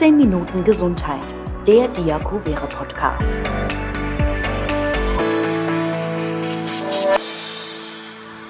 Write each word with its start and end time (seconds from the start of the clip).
15 0.00 0.16
Minuten 0.16 0.64
Gesundheit, 0.64 1.20
der 1.66 1.86
Diakovere 1.88 2.66
Podcast. 2.68 3.22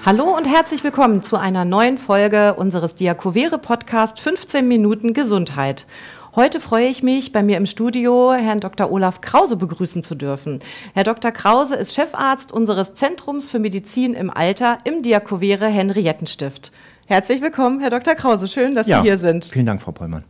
Hallo 0.07 0.37
und 0.37 0.45
herzlich 0.45 0.85
willkommen 0.85 1.25
zu 1.25 1.37
einer 1.37 1.65
neuen 1.65 1.99
Folge 1.99 2.55
unseres 2.55 2.95
Diakovere 2.95 3.59
Podcast 3.59 4.21
15 4.21 4.69
Minuten 4.69 5.13
Gesundheit. 5.13 5.89
Heute 6.37 6.61
freue 6.61 6.87
ich 6.87 7.03
mich, 7.03 7.33
bei 7.33 7.43
mir 7.43 7.57
im 7.57 7.67
Studio 7.67 8.33
Herrn 8.33 8.61
Dr. 8.61 8.93
Olaf 8.93 9.21
Krause 9.21 9.57
begrüßen 9.57 10.05
zu 10.05 10.15
dürfen. 10.15 10.61
Herr 10.95 11.03
Dr. 11.03 11.33
Krause 11.33 11.75
ist 11.75 11.97
Chefarzt 11.97 12.53
unseres 12.53 12.95
Zentrums 12.95 13.51
für 13.51 13.59
Medizin 13.59 14.15
im 14.15 14.31
Alter 14.31 14.79
im 14.85 15.03
Diakovere 15.03 15.67
Henriettenstift. 15.67 16.71
Herzlich 17.07 17.41
willkommen, 17.41 17.81
Herr 17.81 17.91
Dr. 17.91 18.15
Krause. 18.15 18.47
Schön, 18.47 18.77
dass 18.77 18.87
ja, 18.87 18.99
Sie 18.99 19.09
hier 19.09 19.19
sind. 19.19 19.47
Vielen 19.47 19.67
Dank, 19.67 19.83
Frau 19.83 19.91
Pollmann. 19.91 20.23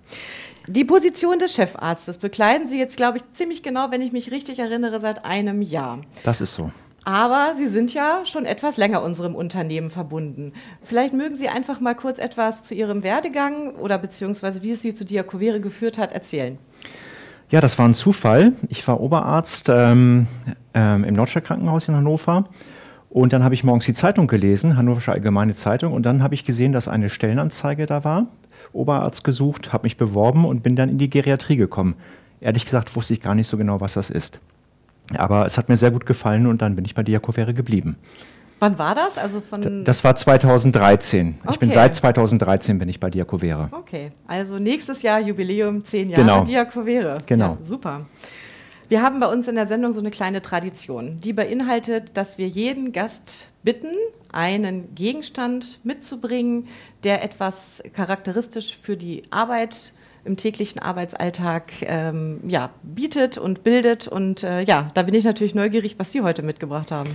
Die 0.67 0.85
Position 0.85 1.39
des 1.39 1.55
Chefarztes 1.55 2.19
bekleiden 2.19 2.69
Sie 2.69 2.79
jetzt, 2.79 2.97
glaube 2.97 3.19
ich, 3.19 3.25
ziemlich 3.33 3.63
genau, 3.63 3.91
wenn 3.91 4.03
ich 4.03 4.13
mich 4.13 4.31
richtig 4.31 4.59
erinnere, 4.59 5.01
seit 5.01 5.25
einem 5.25 5.63
Jahr. 5.63 6.01
Das 6.23 6.41
ist 6.41 6.55
so. 6.55 6.71
Aber 7.03 7.55
Sie 7.57 7.69
sind 7.69 7.95
ja 7.95 8.21
schon 8.25 8.45
etwas 8.45 8.77
länger 8.77 9.03
unserem 9.03 9.35
Unternehmen 9.35 9.91
verbunden. 9.91 10.53
Vielleicht 10.83 11.15
mögen 11.15 11.35
Sie 11.35 11.49
einfach 11.49 11.81
mal 11.81 11.95
kurz 11.95 12.19
etwas 12.19 12.63
zu 12.63 12.75
Ihrem 12.75 13.03
Werdegang 13.03 13.75
oder 13.77 13.97
beziehungsweise 13.99 14.63
wie 14.63 14.73
es 14.73 14.83
Sie 14.83 14.93
zu 14.93 15.05
Diakovere 15.05 15.61
geführt 15.61 15.97
hat, 15.97 16.13
erzählen. 16.13 16.59
Ja, 17.49 17.61
das 17.61 17.79
war 17.79 17.89
ein 17.89 17.95
Zufall. 17.95 18.53
Ich 18.69 18.87
war 18.87 19.01
Oberarzt 19.01 19.69
ähm, 19.71 20.29
ähm, 20.75 21.05
im 21.05 21.15
Nordstadtkrankenhaus 21.15 21.89
in 21.89 21.97
Hannover 21.97 22.49
und 23.11 23.33
dann 23.33 23.43
habe 23.43 23.55
ich 23.55 23.65
morgens 23.65 23.87
die 23.87 23.95
Zeitung 23.95 24.29
gelesen, 24.29 24.77
Hannoversche 24.77 25.13
Allgemeine 25.13 25.53
Zeitung, 25.53 25.93
und 25.93 26.05
dann 26.07 26.23
habe 26.23 26.35
ich 26.35 26.45
gesehen, 26.45 26.73
dass 26.73 26.89
eine 26.89 27.11
Stellenanzeige 27.11 27.87
da 27.87 28.05
war, 28.05 28.29
Oberarzt 28.73 29.25
gesucht, 29.25 29.73
habe 29.73 29.85
mich 29.85 29.97
beworben 29.97 30.45
und 30.45 30.63
bin 30.63 30.77
dann 30.77 30.89
in 30.89 30.99
die 30.99 31.11
Geriatrie 31.11 31.57
gekommen. 31.57 31.95
Ehrlich 32.41 32.65
gesagt 32.65 32.95
wusste 32.95 33.13
ich 33.13 33.21
gar 33.21 33.35
nicht 33.35 33.49
so 33.49 33.57
genau, 33.57 33.81
was 33.81 33.95
das 33.95 34.11
ist. 34.11 34.39
Aber 35.17 35.45
es 35.45 35.59
hat 35.59 35.69
mir 35.69 35.77
sehr 35.77 35.91
gut 35.91 36.07
gefallen 36.07 36.47
und 36.47 36.63
dann 36.63 36.77
bin 36.77 36.85
ich 36.85 36.95
bei 36.95 37.03
Diakovere 37.03 37.53
geblieben. 37.53 37.97
Wann 38.61 38.79
war 38.79 38.95
das? 38.95 39.19
Also 39.19 39.41
von 39.41 39.85
das 39.85 40.05
war 40.05 40.15
2013. 40.15 41.39
Okay. 41.41 41.49
Ich 41.51 41.59
bin 41.59 41.71
seit 41.71 41.95
2013 41.95 42.79
bin 42.79 42.89
ich 42.91 43.01
bei 43.01 43.09
Diakovere. 43.09 43.71
Okay, 43.73 44.11
also 44.29 44.59
nächstes 44.59 45.01
Jahr 45.03 45.19
Jubiläum, 45.19 45.83
zehn 45.83 46.11
Jahre 46.11 46.23
genau. 46.23 46.45
Diakovere. 46.45 47.19
Genau. 47.27 47.57
Ja, 47.59 47.65
super. 47.65 48.07
Wir 48.91 49.03
haben 49.03 49.21
bei 49.21 49.29
uns 49.29 49.47
in 49.47 49.55
der 49.55 49.69
Sendung 49.69 49.93
so 49.93 50.01
eine 50.01 50.11
kleine 50.11 50.43
Tradition, 50.43 51.21
die 51.21 51.33
beinhaltet, 51.33 52.11
dass 52.15 52.39
wir 52.39 52.49
jeden 52.49 52.91
Gast 52.91 53.47
bitten, 53.63 53.95
einen 54.33 54.97
Gegenstand 54.97 55.79
mitzubringen, 55.85 56.67
der 57.05 57.23
etwas 57.23 57.85
charakteristisch 57.95 58.77
für 58.77 58.97
die 58.97 59.23
Arbeit 59.31 59.93
im 60.25 60.37
täglichen 60.37 60.83
Arbeitsalltag 60.83 61.71
ähm, 61.83 62.41
ja, 62.49 62.71
bietet 62.83 63.39
und 63.39 63.63
bildet. 63.63 64.09
Und 64.09 64.43
äh, 64.43 64.63
ja, 64.63 64.91
da 64.95 65.05
bin 65.05 65.15
ich 65.15 65.23
natürlich 65.23 65.55
neugierig, 65.55 65.95
was 65.99 66.11
Sie 66.11 66.23
heute 66.23 66.43
mitgebracht 66.43 66.91
haben. 66.91 67.11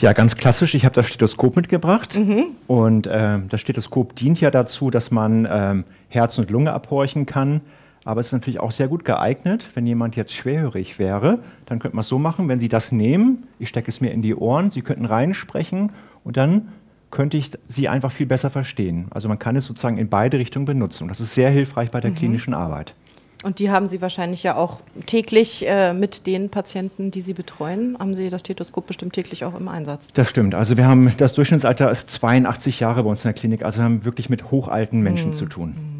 Ja, 0.00 0.12
ganz 0.12 0.36
klassisch. 0.36 0.74
Ich 0.74 0.84
habe 0.84 0.94
das 0.94 1.06
Stethoskop 1.06 1.56
mitgebracht. 1.56 2.16
Mhm. 2.16 2.48
Und 2.66 3.06
äh, 3.06 3.38
das 3.48 3.62
Stethoskop 3.62 4.14
dient 4.14 4.42
ja 4.42 4.50
dazu, 4.50 4.90
dass 4.90 5.10
man 5.10 5.48
ähm, 5.50 5.84
Herz 6.08 6.36
und 6.36 6.50
Lunge 6.50 6.74
abhorchen 6.74 7.24
kann. 7.24 7.62
Aber 8.04 8.20
es 8.20 8.26
ist 8.26 8.32
natürlich 8.32 8.60
auch 8.60 8.70
sehr 8.70 8.88
gut 8.88 9.04
geeignet, 9.04 9.66
wenn 9.74 9.86
jemand 9.86 10.16
jetzt 10.16 10.32
schwerhörig 10.32 10.98
wäre, 10.98 11.38
dann 11.66 11.78
könnte 11.78 11.96
man 11.96 12.02
es 12.02 12.08
so 12.08 12.18
machen, 12.18 12.48
wenn 12.48 12.60
Sie 12.60 12.68
das 12.68 12.92
nehmen, 12.92 13.44
ich 13.58 13.68
stecke 13.68 13.90
es 13.90 14.00
mir 14.00 14.10
in 14.10 14.22
die 14.22 14.34
Ohren, 14.34 14.70
Sie 14.70 14.82
könnten 14.82 15.06
reinsprechen 15.06 15.92
und 16.22 16.36
dann 16.36 16.68
könnte 17.10 17.36
ich 17.36 17.50
Sie 17.68 17.88
einfach 17.88 18.12
viel 18.12 18.26
besser 18.26 18.50
verstehen. 18.50 19.06
Also 19.10 19.28
man 19.28 19.38
kann 19.38 19.56
es 19.56 19.64
sozusagen 19.64 19.98
in 19.98 20.08
beide 20.08 20.38
Richtungen 20.38 20.66
benutzen 20.66 21.04
und 21.04 21.08
das 21.08 21.20
ist 21.20 21.32
sehr 21.32 21.50
hilfreich 21.50 21.90
bei 21.90 22.00
der 22.00 22.10
mhm. 22.10 22.16
klinischen 22.16 22.52
Arbeit. 22.52 22.94
Und 23.42 23.58
die 23.58 23.70
haben 23.70 23.90
Sie 23.90 24.00
wahrscheinlich 24.00 24.42
ja 24.42 24.56
auch 24.56 24.80
täglich 25.04 25.68
äh, 25.68 25.92
mit 25.92 26.26
den 26.26 26.48
Patienten, 26.48 27.10
die 27.10 27.20
Sie 27.20 27.34
betreuen. 27.34 27.94
Haben 27.98 28.14
Sie 28.14 28.30
das 28.30 28.40
Stethoskop 28.40 28.86
bestimmt 28.86 29.12
täglich 29.12 29.44
auch 29.44 29.54
im 29.54 29.68
Einsatz? 29.68 30.08
Das 30.14 30.30
stimmt. 30.30 30.54
Also 30.54 30.78
wir 30.78 30.86
haben 30.86 31.10
das 31.18 31.34
Durchschnittsalter 31.34 31.90
ist 31.90 32.08
82 32.08 32.80
Jahre 32.80 33.02
bei 33.02 33.10
uns 33.10 33.20
in 33.20 33.28
der 33.28 33.34
Klinik. 33.34 33.62
Also 33.62 33.80
wir 33.80 33.84
haben 33.84 34.06
wirklich 34.06 34.30
mit 34.30 34.50
hochalten 34.50 35.02
Menschen 35.02 35.32
mhm. 35.32 35.34
zu 35.34 35.44
tun. 35.44 35.93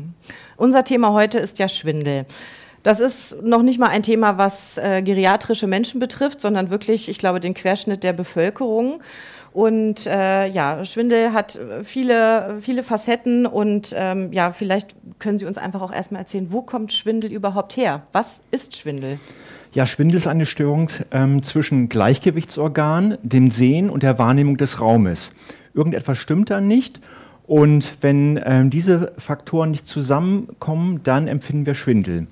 Unser 0.57 0.85
Thema 0.85 1.13
heute 1.13 1.39
ist 1.39 1.59
ja 1.59 1.69
Schwindel. 1.69 2.27
Das 2.83 3.01
ist 3.01 3.43
noch 3.43 3.63
nicht 3.63 3.79
mal 3.79 3.89
ein 3.89 4.03
Thema, 4.03 4.37
was 4.37 4.77
äh, 4.77 5.01
geriatrische 5.03 5.67
Menschen 5.67 6.01
betrifft, 6.01 6.43
sondern 6.43 6.69
wirklich, 6.69 7.09
ich 7.09 7.19
glaube, 7.19 7.41
den 7.41 7.55
Querschnitt 7.55 8.05
der 8.05 8.13
Bevölkerung. 8.13 9.01
Und 9.55 10.07
äh, 10.07 10.49
ja, 10.49 10.85
Schwindel 10.85 11.33
hat 11.33 11.59
viele, 11.83 12.57
viele 12.61 12.83
Facetten 12.83 13.47
und 13.47 13.95
ähm, 13.97 14.33
ja, 14.33 14.51
vielleicht 14.51 14.97
können 15.21 15.39
Sie 15.39 15.47
uns 15.47 15.59
einfach 15.59 15.81
auch 15.81 15.93
erstmal 15.93 16.23
erzählen, 16.23 16.49
wo 16.51 16.61
kommt 16.61 16.93
Schwindel 16.93 17.33
überhaupt 17.33 17.77
her? 17.77 18.03
Was 18.13 18.41
ist 18.51 18.77
Schwindel? 18.77 19.19
Ja, 19.73 19.87
Schwindel 19.87 20.17
ist 20.17 20.27
eine 20.27 20.45
Störung 20.45 20.91
ähm, 21.11 21.43
zwischen 21.43 21.89
Gleichgewichtsorgan, 21.89 23.17
dem 23.23 23.51
Sehen 23.51 23.91
und 23.91 24.03
der 24.03 24.19
Wahrnehmung 24.19 24.57
des 24.57 24.81
Raumes. 24.81 25.33
Irgendetwas 25.73 26.19
stimmt 26.19 26.51
dann 26.51 26.67
nicht 26.67 27.01
und 27.47 27.99
wenn 28.01 28.41
ähm, 28.45 28.71
diese 28.71 29.13
Faktoren 29.19 29.71
nicht 29.71 29.87
zusammenkommen, 29.87 31.01
dann 31.03 31.29
empfinden 31.29 31.67
wir 31.67 31.75
Schwindel. 31.75 32.27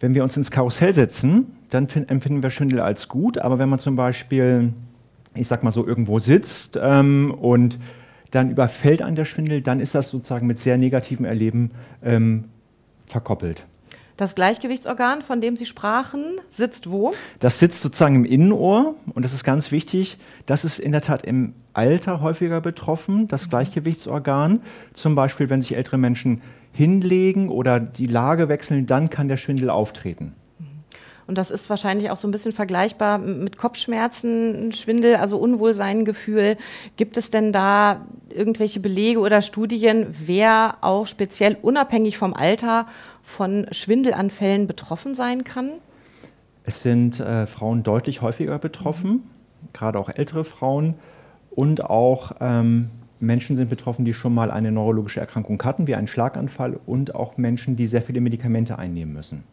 Wenn 0.00 0.14
wir 0.14 0.22
uns 0.22 0.36
ins 0.36 0.50
Karussell 0.50 0.94
setzen, 0.94 1.46
dann 1.70 1.88
empfinden 1.88 2.42
wir 2.42 2.50
Schwindel 2.50 2.80
als 2.80 3.08
gut. 3.08 3.38
Aber 3.38 3.58
wenn 3.58 3.68
man 3.68 3.78
zum 3.78 3.96
Beispiel, 3.96 4.72
ich 5.34 5.48
sag 5.48 5.62
mal 5.62 5.70
so, 5.70 5.86
irgendwo 5.86 6.18
sitzt 6.18 6.78
ähm, 6.82 7.32
und 7.32 7.78
dann 8.30 8.50
überfällt 8.50 9.02
an 9.02 9.14
der 9.14 9.24
Schwindel, 9.24 9.60
dann 9.60 9.80
ist 9.80 9.94
das 9.94 10.10
sozusagen 10.10 10.46
mit 10.46 10.58
sehr 10.58 10.78
negativem 10.78 11.24
Erleben 11.24 11.70
ähm, 12.02 12.44
verkoppelt. 13.06 13.66
Das 14.16 14.36
Gleichgewichtsorgan, 14.36 15.22
von 15.22 15.40
dem 15.40 15.56
Sie 15.56 15.66
sprachen, 15.66 16.24
sitzt 16.48 16.88
wo? 16.88 17.12
Das 17.40 17.58
sitzt 17.58 17.80
sozusagen 17.82 18.14
im 18.14 18.24
Innenohr 18.24 18.94
und 19.12 19.24
das 19.24 19.32
ist 19.32 19.42
ganz 19.42 19.72
wichtig. 19.72 20.18
Das 20.46 20.64
ist 20.64 20.78
in 20.78 20.92
der 20.92 21.00
Tat 21.00 21.24
im 21.24 21.54
Alter 21.72 22.20
häufiger 22.20 22.60
betroffen, 22.60 23.26
das 23.26 23.46
mhm. 23.46 23.50
Gleichgewichtsorgan. 23.50 24.60
Zum 24.92 25.16
Beispiel, 25.16 25.50
wenn 25.50 25.60
sich 25.60 25.74
ältere 25.76 25.98
Menschen 25.98 26.42
hinlegen 26.72 27.48
oder 27.48 27.80
die 27.80 28.06
Lage 28.06 28.48
wechseln, 28.48 28.86
dann 28.86 29.10
kann 29.10 29.26
der 29.26 29.36
Schwindel 29.36 29.68
auftreten. 29.68 30.34
Mhm. 30.60 30.66
Und 31.26 31.36
das 31.36 31.50
ist 31.50 31.68
wahrscheinlich 31.68 32.10
auch 32.12 32.16
so 32.16 32.28
ein 32.28 32.30
bisschen 32.30 32.52
vergleichbar 32.52 33.18
mit 33.18 33.56
Kopfschmerzen, 33.56 34.70
Schwindel, 34.70 35.16
also 35.16 35.38
Unwohlseingefühl. 35.38 36.56
Gibt 36.96 37.16
es 37.16 37.30
denn 37.30 37.52
da 37.52 38.06
irgendwelche 38.28 38.78
Belege 38.78 39.18
oder 39.18 39.42
Studien, 39.42 40.06
wer 40.24 40.76
auch 40.82 41.08
speziell 41.08 41.56
unabhängig 41.60 42.16
vom 42.16 42.32
Alter 42.34 42.86
von 43.24 43.66
Schwindelanfällen 43.72 44.68
betroffen 44.68 45.14
sein 45.14 45.42
kann? 45.42 45.72
Es 46.62 46.82
sind 46.82 47.18
äh, 47.18 47.46
Frauen 47.46 47.82
deutlich 47.82 48.22
häufiger 48.22 48.58
betroffen, 48.58 49.22
gerade 49.72 49.98
auch 49.98 50.08
ältere 50.08 50.44
Frauen 50.44 50.94
und 51.50 51.84
auch 51.84 52.32
ähm, 52.40 52.90
Menschen 53.18 53.56
sind 53.56 53.70
betroffen, 53.70 54.04
die 54.04 54.14
schon 54.14 54.34
mal 54.34 54.50
eine 54.50 54.70
neurologische 54.70 55.20
Erkrankung 55.20 55.62
hatten, 55.62 55.86
wie 55.86 55.94
einen 55.94 56.06
Schlaganfall 56.06 56.78
und 56.86 57.14
auch 57.14 57.36
Menschen, 57.36 57.76
die 57.76 57.86
sehr 57.86 58.02
viele 58.02 58.20
Medikamente 58.20 58.78
einnehmen 58.78 59.14
müssen. 59.14 59.44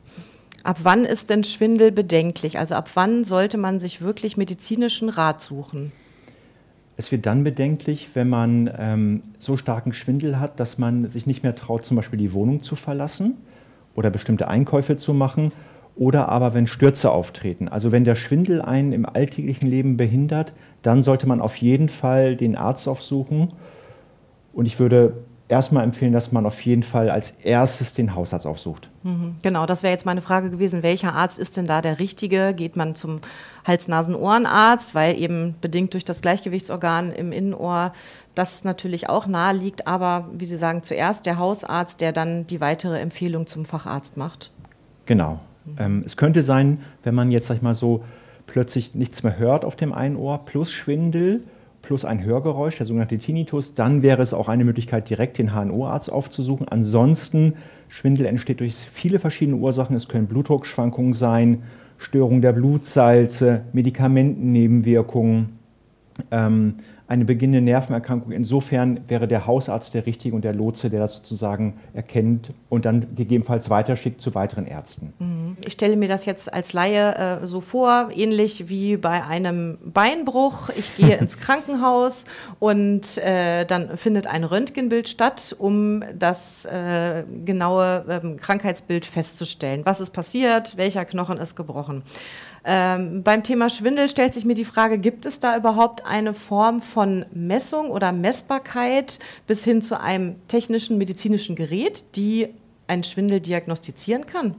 Ab 0.63 0.79
wann 0.83 1.05
ist 1.05 1.29
denn 1.29 1.43
Schwindel 1.43 1.91
bedenklich? 1.91 2.59
Also 2.59 2.75
ab 2.75 2.91
wann 2.93 3.23
sollte 3.23 3.57
man 3.57 3.79
sich 3.79 4.01
wirklich 4.01 4.37
medizinischen 4.37 5.09
Rat 5.09 5.41
suchen? 5.41 5.91
Es 6.97 7.11
wird 7.11 7.25
dann 7.25 7.43
bedenklich, 7.43 8.09
wenn 8.13 8.29
man 8.29 8.69
ähm, 8.77 9.21
so 9.39 9.57
starken 9.57 9.93
Schwindel 9.93 10.39
hat, 10.39 10.59
dass 10.59 10.77
man 10.77 11.07
sich 11.07 11.25
nicht 11.25 11.41
mehr 11.41 11.55
traut, 11.55 11.85
zum 11.85 11.97
Beispiel 11.97 12.19
die 12.19 12.33
Wohnung 12.33 12.61
zu 12.61 12.75
verlassen 12.75 13.37
oder 13.95 14.09
bestimmte 14.09 14.47
Einkäufe 14.47 14.95
zu 14.95 15.13
machen 15.13 15.51
oder 15.95 16.29
aber 16.29 16.53
wenn 16.53 16.67
Stürze 16.67 17.11
auftreten. 17.11 17.67
Also 17.67 17.91
wenn 17.91 18.03
der 18.03 18.15
Schwindel 18.15 18.61
einen 18.61 18.93
im 18.93 19.05
alltäglichen 19.05 19.67
Leben 19.67 19.97
behindert, 19.97 20.53
dann 20.81 21.03
sollte 21.03 21.27
man 21.27 21.41
auf 21.41 21.57
jeden 21.57 21.89
Fall 21.89 22.35
den 22.35 22.55
Arzt 22.55 22.87
aufsuchen. 22.87 23.49
Und 24.53 24.65
ich 24.65 24.79
würde 24.79 25.13
erstmal 25.51 25.83
empfehlen, 25.83 26.13
dass 26.13 26.31
man 26.31 26.45
auf 26.45 26.61
jeden 26.61 26.81
Fall 26.81 27.11
als 27.11 27.31
erstes 27.43 27.93
den 27.93 28.15
Hausarzt 28.15 28.47
aufsucht. 28.47 28.89
Mhm. 29.03 29.35
Genau, 29.43 29.65
das 29.65 29.83
wäre 29.83 29.91
jetzt 29.91 30.05
meine 30.05 30.21
Frage 30.21 30.49
gewesen. 30.49 30.81
Welcher 30.81 31.13
Arzt 31.13 31.37
ist 31.37 31.57
denn 31.57 31.67
da 31.67 31.81
der 31.81 31.99
richtige? 31.99 32.53
Geht 32.55 32.77
man 32.77 32.95
zum 32.95 33.19
Hals-Nasen-Ohrenarzt, 33.67 34.95
weil 34.95 35.19
eben 35.19 35.55
bedingt 35.59 35.93
durch 35.93 36.05
das 36.05 36.21
Gleichgewichtsorgan 36.21 37.11
im 37.11 37.33
Innenohr 37.33 37.91
das 38.33 38.63
natürlich 38.63 39.09
auch 39.09 39.27
nahe 39.27 39.53
liegt, 39.53 39.87
aber 39.87 40.29
wie 40.33 40.45
Sie 40.45 40.55
sagen, 40.55 40.83
zuerst 40.83 41.25
der 41.25 41.37
Hausarzt, 41.37 41.99
der 41.99 42.13
dann 42.13 42.47
die 42.47 42.61
weitere 42.61 42.99
Empfehlung 42.99 43.45
zum 43.45 43.65
Facharzt 43.65 44.15
macht. 44.15 44.51
Genau. 45.05 45.41
Mhm. 45.65 45.75
Ähm, 45.77 46.03
es 46.05 46.15
könnte 46.15 46.43
sein, 46.43 46.79
wenn 47.03 47.13
man 47.13 47.29
jetzt, 47.29 47.47
sag 47.47 47.57
ich 47.57 47.61
mal 47.61 47.73
so, 47.73 48.05
plötzlich 48.47 48.95
nichts 48.95 49.21
mehr 49.23 49.37
hört 49.37 49.65
auf 49.65 49.75
dem 49.75 49.91
einen 49.91 50.15
Ohr, 50.15 50.45
plus 50.45 50.71
Schwindel, 50.71 51.43
plus 51.81 52.05
ein 52.05 52.23
Hörgeräusch, 52.23 52.77
der 52.77 52.85
sogenannte 52.85 53.17
Tinnitus, 53.17 53.73
dann 53.73 54.01
wäre 54.01 54.21
es 54.21 54.33
auch 54.33 54.49
eine 54.49 54.65
Möglichkeit, 54.65 55.09
direkt 55.09 55.37
den 55.37 55.53
HNO-Arzt 55.53 56.11
aufzusuchen. 56.11 56.67
Ansonsten, 56.67 57.53
Schwindel 57.89 58.25
entsteht 58.25 58.59
durch 58.59 58.75
viele 58.75 59.19
verschiedene 59.19 59.57
Ursachen. 59.57 59.95
Es 59.95 60.07
können 60.07 60.27
Blutdruckschwankungen 60.27 61.13
sein, 61.13 61.63
Störung 61.97 62.41
der 62.41 62.53
Blutsalze, 62.53 63.61
Medikamentennebenwirkungen 63.73 65.60
eine 67.11 67.25
beginnende 67.25 67.59
Nervenerkrankung. 67.59 68.31
Insofern 68.31 69.01
wäre 69.09 69.27
der 69.27 69.45
Hausarzt 69.45 69.93
der 69.93 70.05
Richtige 70.05 70.33
und 70.33 70.45
der 70.45 70.53
Lotse, 70.53 70.89
der 70.89 71.01
das 71.01 71.15
sozusagen 71.15 71.73
erkennt 71.93 72.53
und 72.69 72.85
dann 72.85 73.15
gegebenenfalls 73.15 73.69
weiterschickt 73.69 74.21
zu 74.21 74.33
weiteren 74.33 74.65
Ärzten. 74.65 75.11
Mhm. 75.19 75.57
Ich 75.65 75.73
stelle 75.73 75.97
mir 75.97 76.07
das 76.07 76.23
jetzt 76.23 76.53
als 76.53 76.71
Laie 76.71 77.41
äh, 77.43 77.47
so 77.47 77.59
vor, 77.59 78.07
ähnlich 78.15 78.69
wie 78.69 78.95
bei 78.95 79.25
einem 79.25 79.77
Beinbruch. 79.83 80.69
Ich 80.69 80.95
gehe 80.95 81.15
ins 81.19 81.37
Krankenhaus 81.37 82.23
und 82.59 83.17
äh, 83.17 83.65
dann 83.65 83.97
findet 83.97 84.27
ein 84.27 84.45
Röntgenbild 84.45 85.09
statt, 85.09 85.53
um 85.59 86.05
das 86.17 86.63
äh, 86.63 87.25
genaue 87.43 88.05
ähm, 88.07 88.37
Krankheitsbild 88.37 89.05
festzustellen. 89.05 89.81
Was 89.83 89.99
ist 89.99 90.11
passiert? 90.11 90.77
Welcher 90.77 91.03
Knochen 91.03 91.37
ist 91.37 91.57
gebrochen? 91.57 92.03
Ähm, 92.63 93.23
beim 93.23 93.43
Thema 93.43 93.69
Schwindel 93.69 94.07
stellt 94.07 94.35
sich 94.35 94.45
mir 94.45 94.53
die 94.53 94.65
Frage, 94.65 94.99
gibt 94.99 95.25
es 95.25 95.39
da 95.39 95.57
überhaupt 95.57 96.05
eine 96.05 96.33
Form 96.33 96.81
von 96.81 97.25
Messung 97.33 97.89
oder 97.89 98.11
Messbarkeit 98.11 99.17
bis 99.47 99.63
hin 99.63 99.81
zu 99.81 99.99
einem 99.99 100.35
technischen 100.47 100.97
medizinischen 100.99 101.55
Gerät, 101.55 102.15
die 102.15 102.49
einen 102.87 103.03
Schwindel 103.03 103.39
diagnostizieren 103.39 104.27
kann? 104.27 104.55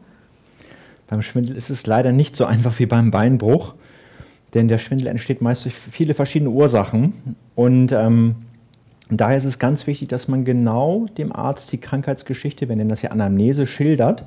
Beim 1.06 1.22
Schwindel 1.22 1.56
ist 1.56 1.70
es 1.70 1.86
leider 1.86 2.10
nicht 2.10 2.34
so 2.34 2.44
einfach 2.44 2.78
wie 2.80 2.86
beim 2.86 3.12
Beinbruch, 3.12 3.74
denn 4.54 4.66
der 4.66 4.78
Schwindel 4.78 5.06
entsteht 5.06 5.40
meist 5.40 5.64
durch 5.64 5.74
viele 5.74 6.14
verschiedene 6.14 6.50
Ursachen. 6.50 7.36
Und 7.54 7.92
ähm, 7.92 8.34
daher 9.10 9.36
ist 9.36 9.44
es 9.44 9.60
ganz 9.60 9.86
wichtig, 9.86 10.08
dass 10.08 10.26
man 10.26 10.44
genau 10.44 11.06
dem 11.18 11.32
Arzt 11.32 11.70
die 11.70 11.78
Krankheitsgeschichte, 11.78 12.68
wir 12.68 12.74
nennen 12.74 12.90
das 12.90 13.02
ja 13.02 13.10
Anamnese, 13.10 13.66
schildert 13.66 14.24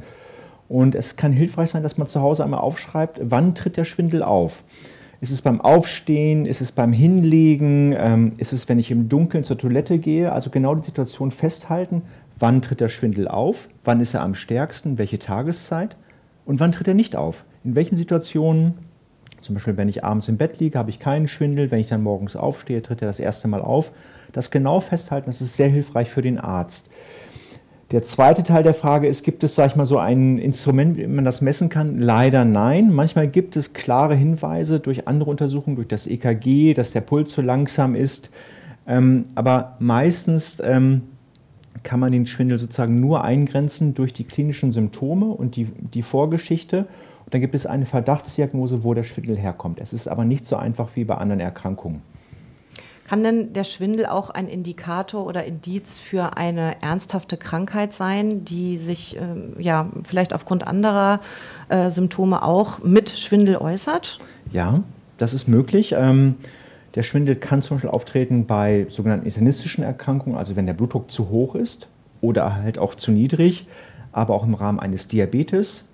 und 0.68 0.96
es 0.96 1.16
kann 1.16 1.32
hilfreich 1.32 1.70
sein, 1.70 1.84
dass 1.84 1.98
man 1.98 2.08
zu 2.08 2.22
Hause 2.22 2.44
einmal 2.44 2.62
aufschreibt, 2.62 3.20
wann 3.24 3.56
tritt 3.56 3.78
der 3.78 3.86
Schwindel 3.86 4.24
auf. 4.24 4.64
Ist 5.22 5.32
es 5.32 5.42
beim 5.42 5.62
Aufstehen? 5.62 6.46
Ist 6.46 6.62
es 6.62 6.72
beim 6.72 6.92
Hinlegen? 6.92 7.96
Ähm, 7.98 8.34
ist 8.38 8.54
es, 8.54 8.68
wenn 8.68 8.80
ich 8.80 8.92
im 8.92 9.08
Dunkeln 9.10 9.44
zur 9.44 9.58
Toilette 9.58 9.98
gehe? 9.98 10.32
Also 10.32 10.50
genau 10.50 10.76
die 10.76 10.86
Situation 10.86 11.32
festhalten. 11.32 12.02
Wann 12.38 12.62
tritt 12.62 12.82
der 12.82 12.90
Schwindel 12.90 13.28
auf? 13.28 13.70
Wann 13.84 14.02
ist 14.02 14.14
er 14.14 14.22
am 14.22 14.36
stärksten? 14.36 14.98
Welche 14.98 15.20
Tageszeit? 15.20 15.96
Und 16.46 16.60
wann 16.60 16.72
tritt 16.72 16.88
er 16.88 16.94
nicht 16.94 17.16
auf? 17.16 17.46
In 17.64 17.76
welchen 17.76 17.96
Situationen? 17.96 18.76
Zum 19.42 19.56
Beispiel, 19.56 19.78
wenn 19.78 19.90
ich 19.90 20.04
abends 20.04 20.28
im 20.28 20.38
Bett 20.38 20.60
liege, 20.60 20.78
habe 20.78 20.90
ich 20.90 21.00
keinen 21.00 21.28
Schwindel. 21.28 21.72
Wenn 21.72 21.80
ich 21.80 21.88
dann 21.88 22.04
morgens 22.04 22.36
aufstehe, 22.36 22.82
tritt 22.82 23.02
er 23.02 23.08
das 23.08 23.20
erste 23.20 23.48
Mal 23.48 23.62
auf. 23.62 23.94
Das 24.34 24.52
genau 24.52 24.82
festhalten, 24.82 25.28
das 25.28 25.42
ist 25.42 25.56
sehr 25.56 25.70
hilfreich 25.70 26.10
für 26.10 26.22
den 26.22 26.40
Arzt. 26.40 26.90
Der 27.92 28.02
zweite 28.02 28.42
Teil 28.42 28.64
der 28.64 28.74
Frage 28.74 29.08
ist, 29.08 29.24
gibt 29.24 29.44
es, 29.44 29.54
sag 29.54 29.68
ich 29.68 29.76
mal, 29.76 29.86
so 29.86 30.00
ein 30.00 30.40
Instrument, 30.40 30.98
wie 30.98 31.06
man 31.06 31.24
das 31.24 31.42
messen 31.42 31.70
kann? 31.70 32.00
Leider 32.00 32.44
nein. 32.44 32.92
Manchmal 32.92 33.28
gibt 33.28 33.56
es 33.56 33.74
klare 33.74 34.16
Hinweise 34.16 34.80
durch 34.80 35.08
andere 35.08 35.30
Untersuchungen, 35.30 35.76
durch 35.76 35.88
das 35.88 36.08
EKG, 36.08 36.74
dass 36.74 36.92
der 36.92 37.02
Puls 37.02 37.32
zu 37.32 37.44
langsam 37.44 37.94
ist. 37.94 38.32
Ähm, 38.88 39.26
aber 39.36 39.76
meistens 39.80 40.60
ähm, 40.64 41.04
kann 41.84 42.00
man 42.00 42.12
den 42.12 42.26
Schwindel 42.26 42.58
sozusagen 42.58 43.00
nur 43.00 43.24
eingrenzen 43.24 43.94
durch 43.94 44.14
die 44.14 44.24
klinischen 44.24 44.72
Symptome 44.72 45.28
und 45.28 45.56
die, 45.56 45.66
die 45.66 46.02
Vorgeschichte. 46.02 46.88
Und 47.26 47.34
dann 47.34 47.42
gibt 47.42 47.54
es 47.54 47.68
eine 47.68 47.86
Verdachtsdiagnose, 47.86 48.84
wo 48.84 48.96
der 48.96 49.04
Schwindel 49.04 49.38
herkommt. 49.38 49.80
Es 49.80 49.94
ist 49.94 50.08
aber 50.08 50.26
nicht 50.26 50.48
so 50.48 50.56
einfach 50.56 50.90
wie 50.96 51.04
bei 51.04 51.16
anderen 51.16 51.40
Erkrankungen. 51.40 52.02
Kann 53.08 53.24
denn 53.24 53.54
der 53.54 53.64
Schwindel 53.64 54.08
auch 54.08 54.32
ein 54.32 54.48
Indikator 54.48 55.28
oder 55.28 55.46
Indiz 55.46 56.00
für 56.00 56.38
eine 56.38 56.82
ernsthafte 56.82 57.38
Krankheit 57.38 57.94
sein, 57.94 58.46
die 58.46 58.78
sich 58.80 59.16
äh, 59.18 59.62
ja 59.62 59.90
vielleicht 60.04 60.34
aufgrund 60.34 60.66
anderer 60.66 61.20
äh, 61.70 61.92
Symptome 61.92 62.42
auch 62.42 62.80
mit 62.84 63.10
Schwindel 63.12 63.58
äußert? 63.58 64.18
Ja, 64.52 64.82
das 65.20 65.36
ist 65.36 65.48
möglich. 65.48 65.94
Ähm, 65.96 66.36
der 66.96 67.04
Schwindel 67.04 67.36
kann 67.36 67.62
zum 67.62 67.78
Beispiel 67.78 67.92
auftreten 67.92 68.48
bei 68.48 68.88
sogenannten 68.90 69.26
internistischen 69.26 69.84
Erkrankungen, 69.84 70.38
also 70.38 70.56
wenn 70.56 70.66
der 70.66 70.74
Blutdruck 70.74 71.12
zu 71.12 71.30
hoch 71.30 71.54
ist 71.54 71.88
oder 72.22 72.56
halt 72.56 72.80
auch 72.80 72.96
zu 72.96 73.12
niedrig, 73.12 73.68
aber 74.14 74.34
auch 74.34 74.44
im 74.44 74.56
Rahmen 74.56 74.80
eines 74.80 75.08
Diabetes, 75.08 75.86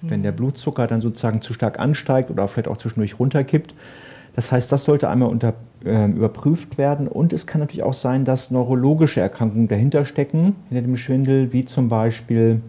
wenn 0.00 0.22
der 0.22 0.32
mhm. 0.32 0.36
Blutzucker 0.36 0.86
dann 0.86 1.00
sozusagen 1.00 1.40
zu 1.42 1.52
stark 1.52 1.78
ansteigt 1.78 2.30
oder 2.30 2.48
vielleicht 2.48 2.68
auch 2.68 2.78
zwischendurch 2.78 3.18
runterkippt. 3.18 3.74
Das 4.34 4.52
heißt, 4.52 4.70
das 4.72 4.84
sollte 4.84 5.08
einmal 5.08 5.28
unter, 5.28 5.54
überprüft 5.84 6.78
werden. 6.78 7.08
Und 7.08 7.32
es 7.32 7.46
kann 7.46 7.60
natürlich 7.60 7.84
auch 7.84 7.94
sein, 7.94 8.24
dass 8.24 8.50
neurologische 8.50 9.20
Erkrankungen 9.20 9.68
dahinter 9.68 10.04
stecken, 10.04 10.56
hinter 10.68 10.82
dem 10.82 10.96
Schwindel, 10.96 11.52
wie 11.52 11.64
zum 11.64 11.88
Beispiel 11.88 12.60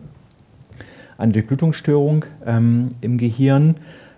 eine 1.17 1.33
Durchblutungsstörung 1.33 2.25
ähm, 2.45 2.89
im 3.01 3.17
Gehirn. 3.17 3.75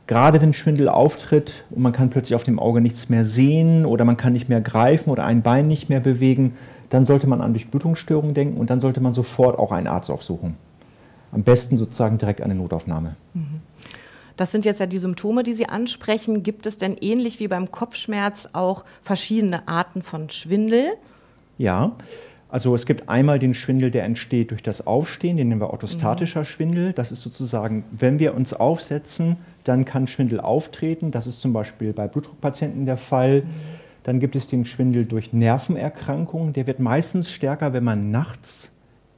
Gerade 0.08 0.42
wenn 0.42 0.54
Schwindel 0.54 0.90
auftritt 0.90 1.64
und 1.70 1.82
man 1.82 1.94
kann 1.94 2.10
plötzlich 2.10 2.36
auf 2.36 2.44
dem 2.44 2.60
Auge 2.60 2.82
nichts 2.82 3.10
mehr 3.10 3.24
sehen 3.24 3.86
oder 3.86 4.04
man 4.04 4.18
kann 4.18 4.34
nicht 4.34 4.50
mehr 4.50 4.62
greifen 4.62 5.10
oder 5.10 5.26
ein 5.26 5.42
Bein 5.42 5.68
nicht 5.68 5.90
mehr 5.90 6.02
bewegen, 6.02 6.54
dann 6.90 7.06
sollte 7.06 7.28
man 7.28 7.42
an 7.42 7.54
Durchblutungsstörungen 7.54 8.34
denken 8.34 8.58
und 8.58 8.70
dann 8.70 8.82
sollte 8.82 9.00
man 9.00 9.14
sofort 9.14 9.58
auch 9.58 9.72
einen 9.72 9.88
Arzt 9.88 10.12
aufsuchen. 10.12 10.56
Am 11.32 11.44
besten 11.44 11.78
sozusagen 11.78 12.18
direkt 12.18 12.42
eine 12.42 12.56
Notaufnahme. 12.56 13.16
Mhm. 13.34 13.62
Das 14.42 14.52
sind 14.52 14.66
jetzt 14.66 14.80
ja 14.80 14.88
die 14.88 14.98
Symptome, 14.98 15.44
die 15.44 15.54
Sie 15.54 15.68
ansprechen. 15.68 16.42
Gibt 16.42 16.66
es 16.66 16.78
denn 16.78 16.98
ähnlich 17.00 17.40
wie 17.40 17.48
beim 17.48 17.70
Kopfschmerz 17.70 18.50
auch 18.54 18.86
verschiedene 19.04 19.68
Arten 19.68 20.02
von 20.02 20.32
Schwindel? 20.32 20.94
Ja. 21.60 21.92
Also 22.50 22.74
es 22.74 22.88
gibt 22.88 23.08
einmal 23.08 23.38
den 23.38 23.54
Schwindel, 23.54 23.92
der 23.92 24.04
entsteht 24.04 24.50
durch 24.50 24.64
das 24.64 24.88
Aufstehen, 24.88 25.38
den 25.38 25.50
nennen 25.50 25.62
wir 25.62 25.70
orthostatischer 25.70 26.40
mhm. 26.40 26.46
Schwindel. 26.46 26.94
Das 26.94 27.12
ist 27.12 27.22
sozusagen, 27.22 27.84
wenn 27.92 28.18
wir 28.18 28.34
uns 28.34 28.56
aufsetzen, 28.56 29.38
dann 29.64 29.86
kann 29.86 30.08
Schwindel 30.08 30.40
auftreten. 30.40 31.12
Das 31.12 31.28
ist 31.28 31.40
zum 31.40 31.54
Beispiel 31.54 31.94
bei 31.94 32.08
Blutdruckpatienten 32.08 32.88
der 32.88 32.98
Fall. 32.98 33.42
Mhm. 33.42 33.50
Dann 34.02 34.20
gibt 34.20 34.36
es 34.36 34.48
den 34.48 34.66
Schwindel 34.66 35.06
durch 35.06 35.34
Nervenerkrankungen. 35.34 36.54
Der 36.54 36.66
wird 36.66 36.80
meistens 36.80 37.30
stärker, 37.30 37.74
wenn 37.74 37.84
man 37.84 38.10
nachts 38.10 38.72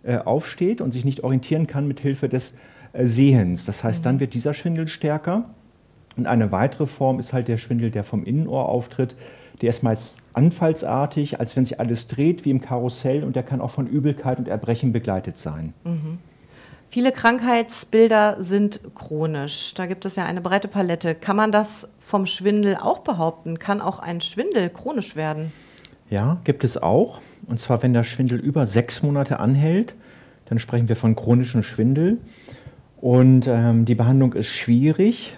äh, 0.03 0.17
aufsteht 0.17 0.81
und 0.81 0.91
sich 0.91 1.05
nicht 1.05 1.23
orientieren 1.23 1.65
kann 1.65 1.87
mit 1.87 2.01
Hilfe 2.01 2.27
des 2.27 2.55
Sehens. 2.93 3.65
Das 3.65 3.83
heißt, 3.83 4.05
dann 4.05 4.19
wird 4.19 4.33
dieser 4.33 4.53
Schwindel 4.53 4.87
stärker. 4.87 5.49
Und 6.15 6.27
eine 6.27 6.51
weitere 6.51 6.85
Form 6.85 7.19
ist 7.19 7.33
halt 7.33 7.47
der 7.47 7.57
Schwindel, 7.57 7.89
der 7.91 8.03
vom 8.03 8.23
Innenohr 8.23 8.69
auftritt. 8.69 9.15
Der 9.61 9.69
ist 9.69 9.83
meist 9.83 10.17
anfallsartig, 10.33 11.39
als 11.39 11.55
wenn 11.55 11.65
sich 11.65 11.79
alles 11.79 12.07
dreht 12.07 12.45
wie 12.45 12.51
im 12.51 12.61
Karussell 12.61 13.23
und 13.23 13.35
der 13.35 13.43
kann 13.43 13.61
auch 13.61 13.69
von 13.69 13.87
Übelkeit 13.87 14.37
und 14.37 14.47
Erbrechen 14.47 14.91
begleitet 14.91 15.37
sein. 15.37 15.73
Mhm. 15.83 16.19
Viele 16.89 17.11
Krankheitsbilder 17.11 18.37
sind 18.39 18.81
chronisch. 18.93 19.73
Da 19.73 19.87
gibt 19.87 20.05
es 20.05 20.15
ja 20.15 20.25
eine 20.25 20.41
breite 20.41 20.67
Palette. 20.67 21.15
Kann 21.15 21.35
man 21.35 21.51
das 21.51 21.91
vom 21.99 22.27
Schwindel 22.27 22.75
auch 22.75 22.99
behaupten? 22.99 23.57
Kann 23.57 23.81
auch 23.81 23.97
ein 23.97 24.21
Schwindel 24.21 24.69
chronisch 24.69 25.15
werden? 25.15 25.51
Ja, 26.11 26.37
gibt 26.43 26.63
es 26.63 26.77
auch. 26.77 27.19
Und 27.47 27.59
zwar, 27.59 27.81
wenn 27.81 27.93
der 27.93 28.03
Schwindel 28.03 28.39
über 28.39 28.67
sechs 28.67 29.01
Monate 29.01 29.39
anhält, 29.39 29.95
dann 30.45 30.59
sprechen 30.59 30.87
wir 30.87 30.95
von 30.95 31.15
chronischem 31.15 31.63
Schwindel. 31.63 32.19
Und 33.03 33.49
ähm, 33.49 33.83
die 33.83 33.95
Behandlung 33.95 34.31
ist 34.31 34.47
schwierig. 34.47 35.35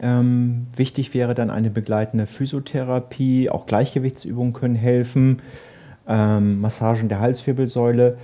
Ähm, 0.00 0.66
wichtig 0.74 1.14
wäre 1.14 1.36
dann 1.36 1.50
eine 1.50 1.70
begleitende 1.70 2.26
Physiotherapie, 2.26 3.48
auch 3.48 3.66
Gleichgewichtsübungen 3.66 4.52
können 4.52 4.74
helfen, 4.74 5.40
ähm, 6.08 6.60
Massagen 6.60 7.08
der 7.08 7.20
Halswirbelsäule. 7.20 8.18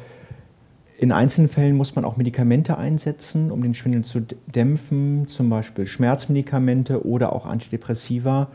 In 0.99 1.13
einzelnen 1.13 1.47
Fällen 1.47 1.77
muss 1.77 1.95
man 1.95 2.05
auch 2.05 2.17
Medikamente 2.17 2.77
einsetzen, 2.77 3.53
um 3.53 3.63
den 3.63 3.75
Schwindel 3.75 4.03
zu 4.03 4.27
dämpfen, 4.53 5.29
zum 5.29 5.49
Beispiel 5.49 5.87
Schmerzmedikamente 5.87 7.07
oder 7.07 7.33
auch 7.33 7.47
Antidepressiva. 7.47 8.49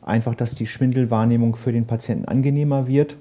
Einfach, 0.00 0.36
dass 0.36 0.54
die 0.54 0.68
Schwindelwahrnehmung 0.68 1.56
für 1.56 1.72
den 1.72 1.88
Patienten 1.88 2.26
angenehmer 2.26 2.86
wird. 2.86 3.16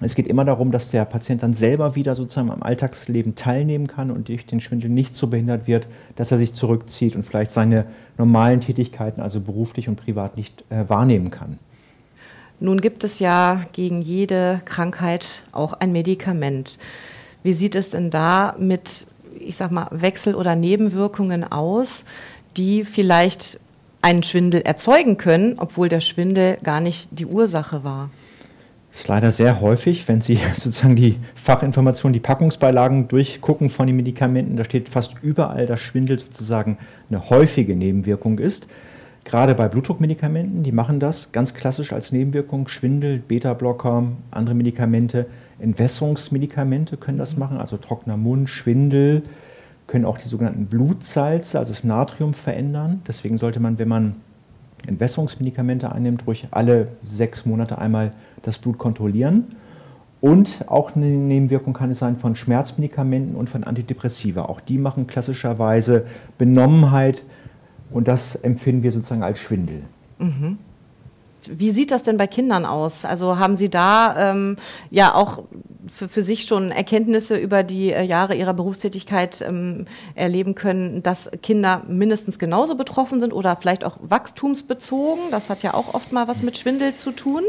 Es 0.00 0.14
geht 0.14 0.28
immer 0.28 0.44
darum, 0.44 0.70
dass 0.70 0.90
der 0.90 1.04
Patient 1.04 1.42
dann 1.42 1.54
selber 1.54 1.96
wieder 1.96 2.14
sozusagen 2.14 2.50
am 2.50 2.62
Alltagsleben 2.62 3.34
teilnehmen 3.34 3.88
kann 3.88 4.12
und 4.12 4.28
durch 4.28 4.46
den 4.46 4.60
Schwindel 4.60 4.90
nicht 4.90 5.16
so 5.16 5.26
behindert 5.26 5.66
wird, 5.66 5.88
dass 6.14 6.30
er 6.30 6.38
sich 6.38 6.54
zurückzieht 6.54 7.16
und 7.16 7.24
vielleicht 7.24 7.50
seine 7.50 7.84
normalen 8.16 8.60
Tätigkeiten, 8.60 9.20
also 9.20 9.40
beruflich 9.40 9.88
und 9.88 9.96
privat, 9.96 10.36
nicht 10.36 10.64
äh, 10.70 10.88
wahrnehmen 10.88 11.30
kann. 11.30 11.58
Nun 12.60 12.80
gibt 12.80 13.02
es 13.02 13.18
ja 13.18 13.64
gegen 13.72 14.00
jede 14.00 14.60
Krankheit 14.64 15.42
auch 15.52 15.74
ein 15.74 15.92
Medikament. 15.92 16.78
Wie 17.42 17.52
sieht 17.52 17.74
es 17.74 17.90
denn 17.90 18.10
da 18.10 18.54
mit, 18.58 19.06
ich 19.38 19.56
sag 19.56 19.70
mal, 19.70 19.88
Wechsel- 19.90 20.34
oder 20.34 20.54
Nebenwirkungen 20.54 21.44
aus, 21.44 22.04
die 22.56 22.84
vielleicht 22.84 23.60
einen 24.02 24.22
Schwindel 24.22 24.62
erzeugen 24.62 25.16
können, 25.18 25.54
obwohl 25.58 25.88
der 25.88 26.00
Schwindel 26.00 26.58
gar 26.62 26.80
nicht 26.80 27.08
die 27.10 27.26
Ursache 27.26 27.82
war? 27.82 28.10
Ist 28.90 29.08
leider 29.08 29.30
sehr 29.30 29.60
häufig, 29.60 30.08
wenn 30.08 30.20
Sie 30.20 30.36
sozusagen 30.56 30.96
die 30.96 31.16
Fachinformationen, 31.34 32.12
die 32.12 32.20
Packungsbeilagen 32.20 33.08
durchgucken 33.08 33.70
von 33.70 33.86
den 33.86 33.96
Medikamenten, 33.96 34.56
da 34.56 34.64
steht 34.64 34.88
fast 34.88 35.16
überall, 35.22 35.66
dass 35.66 35.80
Schwindel 35.80 36.18
sozusagen 36.18 36.78
eine 37.10 37.30
häufige 37.30 37.76
Nebenwirkung 37.76 38.38
ist. 38.38 38.66
Gerade 39.24 39.54
bei 39.54 39.68
Blutdruckmedikamenten, 39.68 40.62
die 40.62 40.72
machen 40.72 41.00
das 41.00 41.32
ganz 41.32 41.52
klassisch 41.52 41.92
als 41.92 42.12
Nebenwirkung. 42.12 42.66
Schwindel, 42.68 43.18
Beta-Blocker, 43.18 44.04
andere 44.30 44.54
Medikamente, 44.54 45.26
Entwässerungsmedikamente 45.58 46.96
können 46.96 47.18
das 47.18 47.36
machen, 47.36 47.58
also 47.58 47.76
trockener 47.76 48.16
Mund, 48.16 48.48
Schwindel, 48.48 49.22
können 49.86 50.06
auch 50.06 50.16
die 50.16 50.28
sogenannten 50.28 50.66
Blutsalze, 50.66 51.58
also 51.58 51.72
das 51.72 51.84
Natrium 51.84 52.32
verändern. 52.32 53.02
Deswegen 53.06 53.36
sollte 53.36 53.60
man, 53.60 53.78
wenn 53.78 53.88
man 53.88 54.16
Entwässerungsmedikamente 54.86 55.92
einnimmt, 55.92 56.26
ruhig 56.26 56.48
alle 56.50 56.88
sechs 57.02 57.44
Monate 57.46 57.78
einmal 57.78 58.12
das 58.42 58.58
Blut 58.58 58.78
kontrollieren. 58.78 59.56
Und 60.20 60.64
auch 60.66 60.96
eine 60.96 61.06
Nebenwirkung 61.06 61.74
kann 61.74 61.90
es 61.90 62.00
sein 62.00 62.16
von 62.16 62.34
Schmerzmedikamenten 62.34 63.36
und 63.36 63.48
von 63.48 63.64
Antidepressiva. 63.64 64.42
Auch 64.42 64.60
die 64.60 64.78
machen 64.78 65.06
klassischerweise 65.06 66.06
Benommenheit 66.38 67.22
und 67.90 68.08
das 68.08 68.34
empfinden 68.34 68.82
wir 68.82 68.90
sozusagen 68.92 69.22
als 69.22 69.38
Schwindel. 69.38 69.82
Mhm. 70.18 70.58
Wie 71.50 71.70
sieht 71.70 71.90
das 71.90 72.02
denn 72.02 72.16
bei 72.16 72.26
Kindern 72.26 72.64
aus? 72.64 73.04
Also 73.04 73.38
haben 73.38 73.56
Sie 73.56 73.68
da 73.68 74.30
ähm, 74.30 74.56
ja 74.90 75.14
auch 75.14 75.44
für, 75.88 76.08
für, 76.08 76.22
sich 76.22 76.44
schon 76.44 76.70
Erkenntnisse 76.70 77.36
über 77.36 77.62
die 77.62 77.92
äh, 77.92 78.02
Jahre 78.02 78.34
Ihrer 78.34 78.54
Berufstätigkeit 78.54 79.42
ähm, 79.46 79.86
erleben 80.14 80.54
können, 80.54 81.02
dass 81.02 81.30
Kinder 81.42 81.82
mindestens 81.88 82.38
genauso 82.38 82.76
betroffen 82.76 83.20
sind 83.20 83.32
oder 83.32 83.56
vielleicht 83.56 83.84
auch 83.84 83.96
wachstumsbezogen? 84.02 85.30
Das 85.30 85.50
hat 85.50 85.62
ja 85.62 85.74
auch 85.74 85.94
oft 85.94 86.12
mal 86.12 86.28
was 86.28 86.42
mit 86.42 86.58
Schwindel 86.58 86.94
zu 86.94 87.12
tun. 87.12 87.42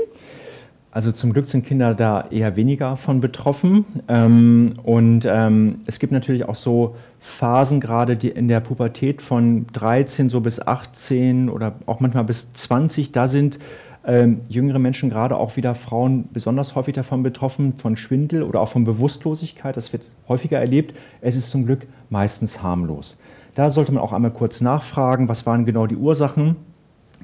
Also 0.91 1.12
zum 1.12 1.34
Glück 1.34 1.46
sind 1.46 1.65
Kinder 1.65 1.94
da 1.94 2.25
eher 2.32 2.56
weniger 2.56 2.98
von 2.98 3.20
betroffen. 3.20 3.86
Ähm, 4.08 4.74
und 4.82 5.25
ähm, 5.25 5.82
es 5.86 6.00
gibt 6.00 6.12
natürlich 6.12 6.46
auch 6.46 6.56
so 6.56 6.96
Phasen, 7.20 7.79
gerade 7.79 8.18
die 8.18 8.29
in 8.29 8.48
der 8.48 8.60
Pubertät 8.60 9.22
von 9.22 9.68
13 9.74 10.29
so 10.29 10.41
bis 10.41 10.60
18 10.60 11.50
oder 11.50 11.75
auch 11.86 12.00
manchmal 12.00 12.24
bis 12.24 12.51
20, 12.53 13.12
da 13.12 13.27
sind 13.27 13.60
ähm, 14.06 14.41
jüngere 14.48 14.79
Menschen, 14.79 15.10
gerade 15.10 15.36
auch 15.36 15.58
wieder 15.58 15.75
Frauen, 15.75 16.29
besonders 16.32 16.75
häufig 16.75 16.94
davon 16.94 17.22
betroffen, 17.22 17.74
von 17.74 17.98
Schwindel 17.98 18.44
oder 18.44 18.62
auch 18.62 18.70
von 18.70 18.86
Bewusstlosigkeit. 18.86 19.75
Das 19.75 19.91
wird 19.91 20.12
häufiger 20.27 20.60
erlebt. 20.60 20.96
Es 21.22 21.36
ist 21.36 21.50
zum 21.50 21.65
Glück 21.65 21.88
meistens 22.10 22.63
harmlos. 22.63 23.18
Da 23.56 23.72
sollte 23.72 23.91
man 23.91 24.01
auch 24.01 24.13
einmal 24.13 24.32
kurz 24.32 24.62
nachfragen, 24.62 25.27
was 25.27 25.46
waren 25.46 25.65
genau 25.65 25.86
die 25.86 25.98
Ursachen. 25.98 26.56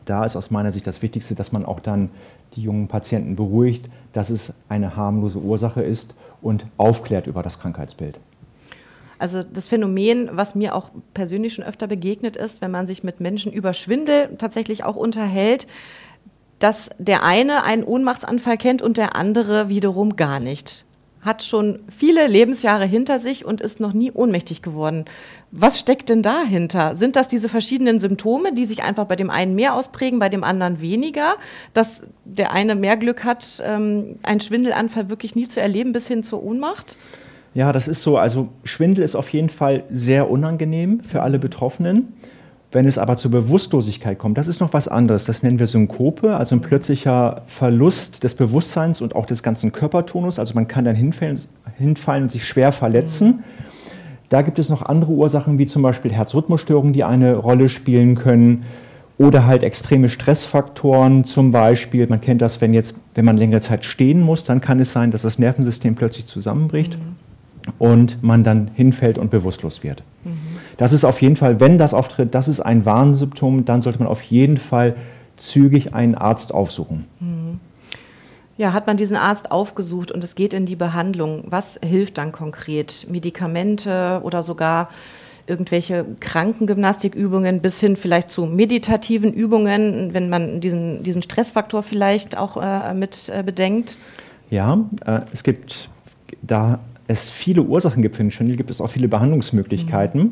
Da 0.03 0.25
ist 0.25 0.35
aus 0.35 0.51
meiner 0.51 0.71
Sicht 0.71 0.85
das 0.85 1.01
Wichtigste, 1.01 1.33
dass 1.33 1.51
man 1.51 1.65
auch 1.65 1.79
dann 1.79 2.09
die 2.55 2.61
jungen 2.61 2.87
Patienten 2.87 3.35
beruhigt, 3.35 3.89
dass 4.13 4.29
es 4.29 4.53
eine 4.67 4.95
harmlose 4.95 5.39
Ursache 5.39 5.81
ist 5.81 6.13
und 6.41 6.67
aufklärt 6.77 7.27
über 7.27 7.41
das 7.41 7.59
Krankheitsbild. 7.59 8.19
Also 9.17 9.43
das 9.43 9.69
Phänomen, 9.69 10.29
was 10.33 10.55
mir 10.55 10.75
auch 10.75 10.89
persönlich 11.13 11.53
schon 11.53 11.63
öfter 11.63 11.87
begegnet 11.87 12.35
ist, 12.35 12.61
wenn 12.61 12.71
man 12.71 12.85
sich 12.85 13.03
mit 13.03 13.21
Menschen 13.21 13.53
über 13.53 13.73
Schwindel 13.73 14.35
tatsächlich 14.37 14.83
auch 14.83 14.97
unterhält, 14.97 15.67
dass 16.59 16.89
der 16.97 17.23
eine 17.23 17.63
einen 17.63 17.83
Ohnmachtsanfall 17.83 18.57
kennt 18.57 18.81
und 18.81 18.97
der 18.97 19.15
andere 19.15 19.69
wiederum 19.69 20.15
gar 20.15 20.39
nicht. 20.39 20.85
Hat 21.21 21.41
schon 21.41 21.79
viele 21.89 22.27
Lebensjahre 22.27 22.85
hinter 22.85 23.17
sich 23.17 23.45
und 23.45 23.59
ist 23.59 23.79
noch 23.79 23.93
nie 23.93 24.11
ohnmächtig 24.11 24.61
geworden. 24.61 25.05
Was 25.51 25.79
steckt 25.79 26.09
denn 26.09 26.21
dahinter? 26.21 26.95
Sind 26.95 27.15
das 27.15 27.27
diese 27.27 27.49
verschiedenen 27.49 27.97
Symptome, 27.97 28.53
die 28.53 28.65
sich 28.65 28.83
einfach 28.83 29.05
bei 29.05 29.15
dem 29.15 29.31
einen 29.31 29.55
mehr 29.55 29.73
ausprägen, 29.73 30.19
bei 30.19 30.29
dem 30.29 30.43
anderen 30.43 30.81
weniger? 30.81 31.35
Dass 31.73 32.03
der 32.25 32.51
eine 32.51 32.75
mehr 32.75 32.95
Glück 32.95 33.23
hat, 33.23 33.63
ähm, 33.65 34.17
einen 34.21 34.39
Schwindelanfall 34.39 35.09
wirklich 35.09 35.35
nie 35.35 35.47
zu 35.47 35.59
erleben 35.59 35.93
bis 35.93 36.07
hin 36.07 36.21
zur 36.21 36.43
Ohnmacht? 36.43 36.99
Ja, 37.55 37.71
das 37.71 37.87
ist 37.87 38.03
so. 38.03 38.17
Also 38.17 38.49
Schwindel 38.63 39.03
ist 39.03 39.15
auf 39.15 39.29
jeden 39.29 39.49
Fall 39.49 39.85
sehr 39.89 40.29
unangenehm 40.29 41.03
für 41.03 41.23
alle 41.23 41.39
Betroffenen. 41.39 42.13
Wenn 42.75 42.85
es 42.89 42.97
aber 42.97 43.15
zur 43.15 43.31
Bewusstlosigkeit 43.31 44.19
kommt, 44.19 44.37
das 44.37 44.49
ist 44.49 44.59
noch 44.59 44.73
was 44.73 44.89
anderes. 44.89 45.23
Das 45.23 45.43
nennen 45.43 45.59
wir 45.59 45.67
Synkope, 45.67 46.35
also 46.35 46.57
ein 46.57 46.59
plötzlicher 46.59 47.43
Verlust 47.47 48.25
des 48.25 48.35
Bewusstseins 48.35 48.99
und 48.99 49.15
auch 49.15 49.25
des 49.25 49.43
ganzen 49.43 49.71
Körpertonus. 49.71 50.39
Also 50.39 50.55
man 50.55 50.67
kann 50.67 50.83
dann 50.83 50.97
hinfallen, 50.97 51.39
hinfallen 51.77 52.23
und 52.23 52.31
sich 52.33 52.45
schwer 52.45 52.73
verletzen. 52.73 53.45
Da 54.27 54.41
gibt 54.41 54.59
es 54.59 54.67
noch 54.67 54.81
andere 54.81 55.13
Ursachen, 55.13 55.57
wie 55.57 55.67
zum 55.67 55.83
Beispiel 55.83 56.11
Herzrhythmusstörungen, 56.11 56.91
die 56.91 57.05
eine 57.05 57.37
Rolle 57.37 57.69
spielen 57.69 58.15
können. 58.15 58.65
Oder 59.17 59.45
halt 59.45 59.63
extreme 59.63 60.09
Stressfaktoren, 60.09 61.23
zum 61.23 61.51
Beispiel, 61.51 62.07
man 62.07 62.19
kennt 62.19 62.41
das, 62.41 62.59
wenn 62.59 62.73
jetzt, 62.73 62.97
wenn 63.13 63.23
man 63.23 63.37
längere 63.37 63.61
Zeit 63.61 63.85
stehen 63.85 64.19
muss, 64.19 64.43
dann 64.43 64.59
kann 64.59 64.81
es 64.81 64.91
sein, 64.91 65.11
dass 65.11 65.21
das 65.21 65.39
Nervensystem 65.39 65.95
plötzlich 65.95 66.25
zusammenbricht. 66.25 66.97
Mhm 66.97 67.15
und 67.79 68.21
man 68.23 68.43
dann 68.43 68.69
hinfällt 68.73 69.17
und 69.17 69.31
bewusstlos 69.31 69.83
wird. 69.83 70.03
Mhm. 70.23 70.37
Das 70.77 70.91
ist 70.91 71.05
auf 71.05 71.21
jeden 71.21 71.35
Fall, 71.35 71.59
wenn 71.59 71.77
das 71.77 71.93
auftritt, 71.93 72.35
das 72.35 72.47
ist 72.47 72.59
ein 72.59 72.85
Warnsymptom, 72.85 73.65
dann 73.65 73.81
sollte 73.81 73.99
man 73.99 74.07
auf 74.07 74.21
jeden 74.23 74.57
Fall 74.57 74.95
zügig 75.37 75.93
einen 75.93 76.15
Arzt 76.15 76.53
aufsuchen. 76.53 77.05
Mhm. 77.19 77.59
Ja, 78.57 78.71
hat 78.71 78.87
man 78.87 78.95
diesen 78.95 79.17
Arzt 79.17 79.51
aufgesucht 79.51 80.11
und 80.11 80.23
es 80.23 80.35
geht 80.35 80.53
in 80.53 80.65
die 80.65 80.77
Behandlung. 80.77 81.43
Was 81.47 81.77
hilft 81.83 82.17
dann 82.17 82.31
konkret? 82.31 83.05
Medikamente 83.09 84.21
oder 84.23 84.43
sogar 84.43 84.89
irgendwelche 85.45 86.05
Krankengymnastikübungen 86.21 87.61
bis 87.61 87.79
hin 87.79 87.97
vielleicht 87.97 88.31
zu 88.31 88.45
meditativen 88.45 89.33
Übungen, 89.33 90.13
wenn 90.13 90.29
man 90.29 90.61
diesen, 90.61 91.03
diesen 91.03 91.21
Stressfaktor 91.21 91.83
vielleicht 91.83 92.37
auch 92.37 92.57
äh, 92.57 92.93
mit 92.93 93.29
äh, 93.29 93.43
bedenkt? 93.43 93.97
Ja, 94.49 94.79
äh, 95.05 95.21
es 95.33 95.43
gibt 95.43 95.89
da 96.41 96.79
es 97.07 97.29
viele 97.29 97.61
Ursachen 97.61 98.01
gibt 98.01 98.15
für 98.15 98.23
den 98.23 98.31
Schwindel, 98.31 98.55
gibt 98.57 98.69
es 98.69 98.81
auch 98.81 98.89
viele 98.89 99.07
Behandlungsmöglichkeiten. 99.07 100.21
Mhm. 100.21 100.31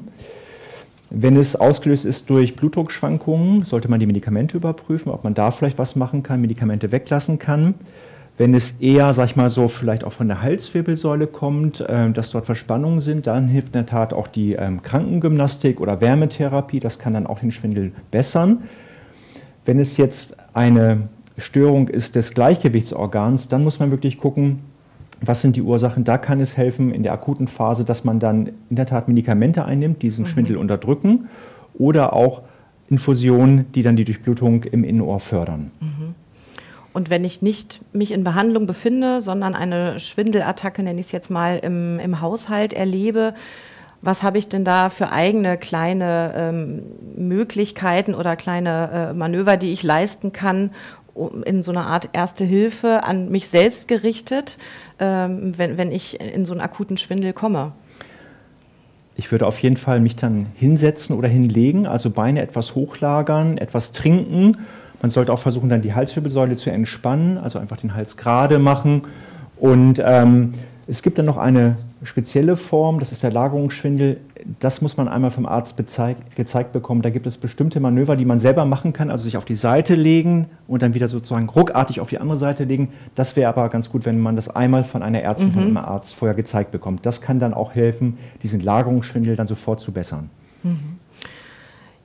Wenn 1.16 1.38
es 1.38 1.56
ausgelöst 1.56 2.06
ist 2.06 2.28
durch 2.32 2.56
Blutdruckschwankungen, 2.56 3.66
sollte 3.66 3.88
man 3.88 4.00
die 4.00 4.08
Medikamente 4.08 4.58
überprüfen, 4.58 5.12
ob 5.12 5.24
man 5.24 5.36
da 5.36 5.52
vielleicht 5.52 5.78
was 5.78 5.96
machen 5.96 6.24
kann, 6.24 6.42
Medikamente 6.42 6.92
weglassen 6.92 7.38
kann. 7.38 7.76
Wenn 8.36 8.56
es 8.56 8.72
eher, 8.80 9.14
sag 9.14 9.26
ich 9.26 9.36
mal 9.36 9.52
so, 9.52 9.68
vielleicht 9.68 10.06
auch 10.06 10.14
von 10.14 10.26
der 10.26 10.42
Halswirbelsäule 10.42 11.28
kommt, 11.28 11.82
äh, 11.82 12.10
dass 12.10 12.32
dort 12.32 12.48
Verspannungen 12.48 13.00
sind, 13.00 13.28
dann 13.28 13.48
hilft 13.48 13.68
in 13.68 13.74
der 13.74 13.86
Tat 13.86 14.12
auch 14.12 14.28
die 14.28 14.54
ähm, 14.54 14.82
Krankengymnastik 14.82 15.80
oder 15.80 16.02
Wärmetherapie. 16.02 16.80
Das 16.80 16.98
kann 16.98 17.14
dann 17.14 17.28
auch 17.28 17.40
den 17.42 17.52
Schwindel 17.52 17.92
bessern. 18.10 18.64
Wenn 19.66 19.80
es 19.80 19.98
jetzt 19.98 20.36
eine 20.54 21.10
Störung 21.38 21.90
ist 21.90 22.16
des 22.16 22.34
Gleichgewichtsorgans, 22.34 23.50
dann 23.50 23.64
muss 23.64 23.80
man 23.80 23.92
wirklich 23.92 24.18
gucken, 24.18 24.62
was 25.28 25.42
sind 25.42 25.56
die 25.56 25.62
Ursachen? 25.62 26.04
Da 26.04 26.18
kann 26.18 26.40
es 26.40 26.58
helfen 26.58 26.94
in 26.94 27.04
der 27.04 27.14
akuten 27.14 27.48
Phase, 27.48 27.86
dass 27.86 28.04
man 28.04 28.20
dann 28.20 28.48
in 28.70 28.76
der 28.76 28.86
Tat 28.86 29.08
Medikamente 29.08 29.66
einnimmt, 29.66 30.02
diesen 30.02 30.26
mhm. 30.26 30.30
Schwindel 30.30 30.58
unterdrücken 30.58 31.30
oder 31.74 32.14
auch 32.14 32.42
Infusionen, 32.90 33.72
die 33.74 33.82
dann 33.82 33.96
die 33.96 34.06
Durchblutung 34.06 34.64
im 34.64 34.84
Innenohr 34.84 35.20
fördern. 35.20 35.72
Mhm. 35.80 36.16
Und 36.94 37.10
wenn 37.10 37.24
ich 37.24 37.42
nicht 37.42 37.82
mich 37.92 38.12
in 38.12 38.24
Behandlung 38.24 38.68
befinde, 38.68 39.20
sondern 39.20 39.56
eine 39.56 40.00
Schwindelattacke, 40.00 40.84
nenne 40.84 41.00
ich 41.00 41.08
es 41.08 41.12
jetzt 41.12 41.32
mal, 41.32 41.58
im, 41.58 42.00
im 42.00 42.22
Haushalt 42.22 42.72
erlebe, 42.74 43.34
was 44.02 44.22
habe 44.22 44.38
ich 44.38 44.50
denn 44.50 44.66
da 44.66 44.90
für 44.90 45.12
eigene 45.12 45.58
kleine 45.58 46.34
ähm, 46.36 46.84
Möglichkeiten 47.16 48.14
oder 48.14 48.36
kleine 48.36 49.12
äh, 49.12 49.14
Manöver, 49.14 49.58
die 49.58 49.72
ich 49.72 49.82
leisten 49.82 50.34
kann, 50.34 50.72
in 51.46 51.64
so 51.64 51.72
einer 51.72 51.88
Art 51.88 52.10
Erste 52.14 52.44
Hilfe 52.44 53.04
an 53.04 53.30
mich 53.30 53.48
selbst 53.48 53.88
gerichtet, 53.88 54.58
ähm, 55.04 55.58
wenn, 55.58 55.78
wenn 55.78 55.92
ich 55.92 56.20
in 56.22 56.46
so 56.46 56.54
einen 56.54 56.62
akuten 56.62 56.96
Schwindel 56.96 57.34
komme? 57.34 57.74
Ich 59.16 59.32
würde 59.32 59.46
auf 59.46 59.60
jeden 59.60 59.76
Fall 59.78 60.00
mich 60.00 60.16
dann 60.16 60.48
hinsetzen 60.56 61.16
oder 61.16 61.28
hinlegen, 61.28 61.86
also 61.86 62.10
Beine 62.10 62.42
etwas 62.42 62.74
hochlagern, 62.74 63.58
etwas 63.58 63.92
trinken. 63.92 64.54
Man 65.02 65.12
sollte 65.12 65.34
auch 65.34 65.40
versuchen, 65.40 65.70
dann 65.70 65.82
die 65.82 65.94
Halswirbelsäule 65.94 66.56
zu 66.56 66.72
entspannen, 66.72 67.38
also 67.38 67.60
einfach 67.60 67.78
den 67.78 67.94
Hals 67.94 68.16
gerade 68.16 68.58
machen. 68.58 69.04
Und 69.58 70.02
ähm, 70.04 70.54
es 70.88 71.04
gibt 71.04 71.20
dann 71.20 71.26
noch 71.26 71.38
eine 71.38 71.76
spezielle 72.04 72.58
Form, 72.58 73.00
das 73.00 73.12
ist 73.12 73.24
der 73.24 73.32
Lagerungsschwindel. 73.32 74.20
Das 74.60 74.82
muss 74.82 74.98
man 74.98 75.08
einmal 75.08 75.32
vom 75.32 75.46
Arzt 75.46 75.78
gezeigt 75.78 76.72
bekommen. 76.72 77.02
Da 77.02 77.10
gibt 77.10 77.26
es 77.28 77.38
bestimmte 77.38 77.80
Manöver, 77.80 78.16
die 78.16 78.26
man 78.26 78.40
selber 78.40 78.66
machen 78.66 78.94
kann, 78.94 79.10
also 79.10 79.24
sich 79.24 79.38
auf 79.38 79.46
die 79.46 79.56
Seite 79.56 79.96
legen 79.96 80.48
und 80.68 80.82
dann 80.82 80.94
wieder 80.94 81.08
sozusagen 81.08 81.50
ruckartig 81.50 82.00
auf 82.00 82.10
die 82.10 82.20
andere 82.20 82.38
Seite 82.38 82.64
legen. 82.66 82.90
Das 83.16 83.36
wäre 83.36 83.50
aber 83.50 83.70
ganz 83.70 83.90
gut, 83.90 84.06
wenn 84.06 84.20
man 84.20 84.36
das 84.36 84.50
einmal 84.50 84.84
von 84.84 85.04
einer 85.04 85.22
Ärztin, 85.22 85.50
mhm. 85.50 85.54
von 85.54 85.64
einem 85.64 85.78
Arzt 85.78 86.16
vorher 86.16 86.36
gezeigt 86.36 86.72
bekommt. 86.72 87.06
Das 87.06 87.22
kann 87.22 87.40
dann 87.40 87.54
auch 87.54 87.74
helfen, 87.74 88.18
diesen 88.42 88.62
Lagerungsschwindel 88.62 89.36
dann 89.36 89.48
sofort 89.48 89.80
zu 89.80 89.92
bessern. 89.92 90.30
Mhm. 90.64 91.00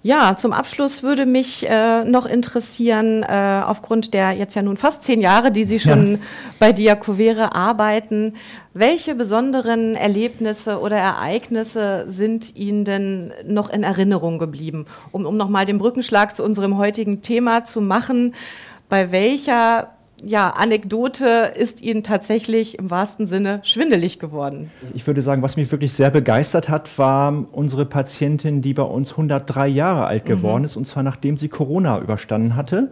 Ja, 0.02 0.36
zum 0.36 0.52
Abschluss 0.52 1.02
würde 1.02 1.26
mich 1.26 1.68
äh, 1.68 2.04
noch 2.04 2.24
interessieren, 2.24 3.24
äh, 3.24 3.62
aufgrund 3.66 4.14
der 4.14 4.30
jetzt 4.30 4.54
ja 4.54 4.62
nun 4.62 4.76
fast 4.76 5.02
zehn 5.02 5.20
Jahre, 5.20 5.50
die 5.50 5.64
Sie 5.64 5.80
schon 5.80 6.12
ja. 6.12 6.18
bei 6.60 6.72
Diakovere 6.72 7.52
arbeiten, 7.52 8.34
welche 8.74 9.16
besonderen 9.16 9.96
Erlebnisse 9.96 10.78
oder 10.78 10.96
Ereignisse 10.96 12.04
sind 12.06 12.54
Ihnen 12.54 12.84
denn 12.84 13.32
noch 13.44 13.70
in 13.70 13.82
Erinnerung 13.82 14.38
geblieben? 14.38 14.86
Um, 15.10 15.26
um 15.26 15.36
nochmal 15.36 15.64
den 15.64 15.78
Brückenschlag 15.78 16.36
zu 16.36 16.44
unserem 16.44 16.78
heutigen 16.78 17.20
Thema 17.20 17.64
zu 17.64 17.80
machen, 17.80 18.34
bei 18.88 19.10
welcher 19.10 19.97
ja, 20.24 20.50
Anekdote 20.50 21.52
ist 21.56 21.82
Ihnen 21.82 22.02
tatsächlich 22.02 22.78
im 22.78 22.90
wahrsten 22.90 23.26
Sinne 23.26 23.60
schwindelig 23.62 24.18
geworden? 24.18 24.70
Ich 24.94 25.06
würde 25.06 25.22
sagen, 25.22 25.42
was 25.42 25.56
mich 25.56 25.70
wirklich 25.70 25.92
sehr 25.92 26.10
begeistert 26.10 26.68
hat, 26.68 26.98
war 26.98 27.46
unsere 27.52 27.86
Patientin, 27.86 28.62
die 28.62 28.74
bei 28.74 28.82
uns 28.82 29.12
103 29.12 29.68
Jahre 29.68 30.06
alt 30.06 30.24
mhm. 30.24 30.28
geworden 30.28 30.60
mhm. 30.60 30.66
ist, 30.66 30.76
und 30.76 30.86
zwar 30.86 31.02
nachdem 31.02 31.36
sie 31.36 31.48
Corona 31.48 32.00
überstanden 32.00 32.56
hatte. 32.56 32.90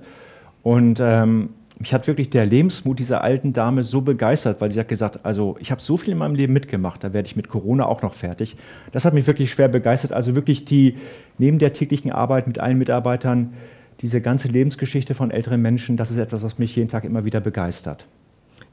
Und 0.63 1.01
ähm, 1.01 1.51
mich 1.79 1.93
hat 1.93 2.07
wirklich 2.07 2.31
der 2.31 2.47
Lebensmut 2.47 2.99
dieser 2.99 3.23
alten 3.23 3.53
Dame 3.53 3.83
so 3.83 4.01
begeistert, 4.01 4.61
weil 4.61 4.73
sie 4.73 4.81
hat 4.81 4.89
gesagt, 4.89 5.27
also 5.27 5.57
ich 5.61 5.71
habe 5.71 5.83
so 5.83 5.97
viel 5.97 6.13
in 6.13 6.19
meinem 6.19 6.35
Leben 6.35 6.53
mitgemacht, 6.53 7.05
da 7.05 7.13
werde 7.13 7.27
ich 7.29 7.37
mit 7.37 7.49
Corona 7.49 7.87
auch 7.87 8.03
noch 8.03 8.15
fertig. 8.15 8.57
Das 8.93 9.05
hat 9.05 9.13
mich 9.13 9.27
wirklich 9.27 9.51
schwer 9.51 9.69
begeistert. 9.69 10.13
Also 10.13 10.35
wirklich 10.35 10.65
die, 10.65 10.97
neben 11.39 11.59
der 11.59 11.75
täglichen 11.75 12.11
Arbeit 12.11 12.47
mit 12.47 12.59
allen 12.59 12.79
Mitarbeitern, 12.79 13.53
diese 14.01 14.21
ganze 14.21 14.49
Lebensgeschichte 14.49 15.15
von 15.15 15.31
älteren 15.31 15.63
Menschen, 15.63 15.97
das 15.97 16.11
ist 16.11 16.19
etwas, 16.19 16.43
was 16.43 16.59
mich 16.59 16.77
jeden 16.77 16.89
Tag 16.89 17.05
immer 17.05 17.25
wieder 17.25 17.41
begeistert. 17.41 18.07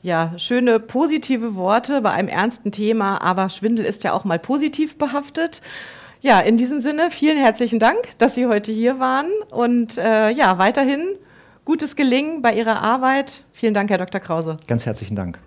Ja, 0.01 0.34
schöne 0.38 0.80
positive 0.80 1.56
Worte 1.56 2.01
bei 2.01 2.12
einem 2.12 2.27
ernsten 2.27 2.72
Thema, 2.72 3.22
aber 3.22 3.50
Schwindel 3.50 3.86
ist 3.86 4.03
ja 4.03 4.13
auch 4.13 4.25
mal 4.25 4.39
positiv 4.39 4.98
behaftet. 4.98 5.62
Ja, 6.22 6.39
in 6.39 6.58
diesem 6.58 6.80
Sinne, 6.80 7.10
vielen 7.10 7.38
herzlichen 7.38 7.80
Dank, 7.80 7.98
dass 8.18 8.36
Sie 8.36 8.48
heute 8.48 8.72
hier 8.72 9.00
waren 9.00 9.27
und 9.50 9.98
äh, 9.98 10.30
ja, 10.30 10.58
weiterhin 10.58 11.03
gutes 11.65 11.96
Gelingen 11.96 12.42
bei 12.42 12.53
Ihrer 12.53 12.82
Arbeit. 12.82 13.44
Vielen 13.51 13.74
Dank, 13.74 13.89
Herr 13.89 13.98
Dr. 13.98 14.20
Krause. 14.22 14.58
Ganz 14.68 14.86
herzlichen 14.86 15.15
Dank. 15.15 15.39